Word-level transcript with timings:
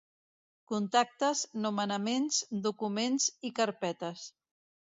Contactes, 0.71 1.43
Nomenaments, 1.67 2.41
Documents 2.65 3.29
i 3.51 3.55
Carpetes. 3.61 4.29